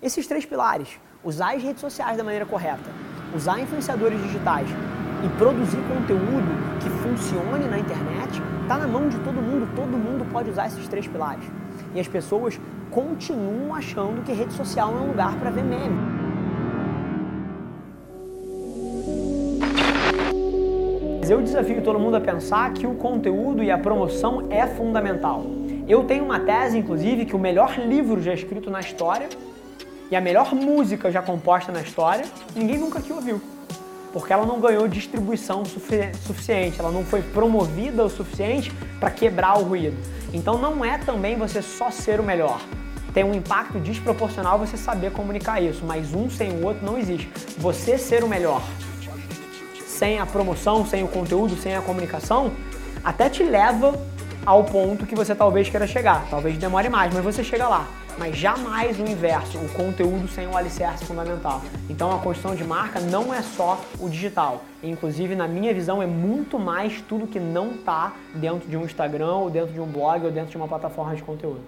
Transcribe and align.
Esses 0.00 0.28
três 0.28 0.46
pilares, 0.46 1.00
usar 1.24 1.56
as 1.56 1.62
redes 1.62 1.80
sociais 1.80 2.16
da 2.16 2.22
maneira 2.22 2.46
correta, 2.46 2.88
usar 3.34 3.58
influenciadores 3.58 4.22
digitais 4.22 4.68
e 5.24 5.28
produzir 5.36 5.78
conteúdo 5.88 6.78
que 6.78 6.88
funcione 6.88 7.66
na 7.66 7.80
internet, 7.80 8.40
está 8.62 8.78
na 8.78 8.86
mão 8.86 9.08
de 9.08 9.18
todo 9.18 9.42
mundo, 9.42 9.68
todo 9.74 9.98
mundo 9.98 10.24
pode 10.30 10.50
usar 10.50 10.68
esses 10.68 10.86
três 10.86 11.08
pilares. 11.08 11.44
E 11.96 11.98
as 11.98 12.06
pessoas 12.06 12.60
continuam 12.92 13.74
achando 13.74 14.22
que 14.22 14.32
rede 14.32 14.52
social 14.52 14.94
é 14.96 15.00
um 15.00 15.08
lugar 15.08 15.34
para 15.34 15.50
ver 15.50 15.64
meme. 15.64 15.98
Eu 21.28 21.42
desafio 21.42 21.82
todo 21.82 21.98
mundo 21.98 22.16
a 22.16 22.20
pensar 22.20 22.72
que 22.72 22.86
o 22.86 22.94
conteúdo 22.94 23.64
e 23.64 23.70
a 23.70 23.76
promoção 23.76 24.46
é 24.48 24.64
fundamental. 24.64 25.44
Eu 25.88 26.04
tenho 26.04 26.24
uma 26.24 26.38
tese, 26.38 26.78
inclusive, 26.78 27.24
que 27.24 27.34
o 27.34 27.38
melhor 27.38 27.76
livro 27.80 28.22
já 28.22 28.32
escrito 28.32 28.70
na 28.70 28.78
história 28.78 29.28
e 30.10 30.16
a 30.16 30.20
melhor 30.20 30.54
música 30.54 31.10
já 31.10 31.20
composta 31.20 31.70
na 31.70 31.82
história, 31.82 32.24
ninguém 32.54 32.78
nunca 32.78 33.00
que 33.00 33.12
ouviu. 33.12 33.40
Porque 34.12 34.32
ela 34.32 34.46
não 34.46 34.58
ganhou 34.58 34.88
distribuição 34.88 35.62
suficiente, 35.64 36.80
ela 36.80 36.90
não 36.90 37.04
foi 37.04 37.20
promovida 37.20 38.04
o 38.04 38.08
suficiente 38.08 38.72
para 38.98 39.10
quebrar 39.10 39.58
o 39.58 39.64
ruído. 39.64 39.96
Então 40.32 40.56
não 40.58 40.82
é 40.84 40.96
também 40.96 41.36
você 41.36 41.60
só 41.60 41.90
ser 41.90 42.18
o 42.20 42.22
melhor. 42.22 42.60
Tem 43.12 43.22
um 43.22 43.34
impacto 43.34 43.78
desproporcional 43.78 44.58
você 44.58 44.76
saber 44.76 45.12
comunicar 45.12 45.60
isso, 45.60 45.84
mas 45.84 46.14
um 46.14 46.30
sem 46.30 46.50
o 46.50 46.64
outro 46.64 46.84
não 46.84 46.96
existe. 46.96 47.30
Você 47.58 47.98
ser 47.98 48.24
o 48.24 48.28
melhor 48.28 48.62
sem 49.86 50.20
a 50.20 50.24
promoção, 50.24 50.86
sem 50.86 51.02
o 51.02 51.08
conteúdo, 51.08 51.56
sem 51.56 51.74
a 51.74 51.82
comunicação, 51.82 52.52
até 53.02 53.28
te 53.28 53.42
leva 53.42 54.00
ao 54.46 54.62
ponto 54.62 55.04
que 55.04 55.14
você 55.14 55.34
talvez 55.34 55.68
queira 55.68 55.88
chegar. 55.88 56.24
Talvez 56.30 56.56
demore 56.56 56.88
mais, 56.88 57.12
mas 57.12 57.24
você 57.24 57.42
chega 57.42 57.66
lá 57.66 57.86
mas 58.18 58.36
jamais 58.36 58.98
o 58.98 59.02
inverso, 59.02 59.58
o 59.58 59.68
conteúdo 59.68 60.26
sem 60.28 60.46
o 60.46 60.56
alicerce 60.56 61.04
fundamental. 61.04 61.62
Então 61.88 62.12
a 62.12 62.18
construção 62.18 62.54
de 62.54 62.64
marca 62.64 62.98
não 63.00 63.32
é 63.32 63.40
só 63.40 63.80
o 64.00 64.08
digital. 64.08 64.64
Inclusive, 64.82 65.34
na 65.34 65.46
minha 65.46 65.72
visão, 65.72 66.02
é 66.02 66.06
muito 66.06 66.58
mais 66.58 67.00
tudo 67.02 67.26
que 67.26 67.38
não 67.38 67.72
está 67.72 68.12
dentro 68.34 68.68
de 68.68 68.76
um 68.76 68.84
Instagram, 68.84 69.34
ou 69.34 69.50
dentro 69.50 69.72
de 69.72 69.80
um 69.80 69.86
blog, 69.86 70.24
ou 70.24 70.30
dentro 70.30 70.50
de 70.50 70.56
uma 70.56 70.68
plataforma 70.68 71.14
de 71.14 71.22
conteúdo. 71.22 71.60